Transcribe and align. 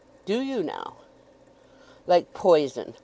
"Do 0.25 0.39
you 0.39 0.63
now?" 0.63 0.95
"Like 2.07 2.33
poison. 2.33 2.95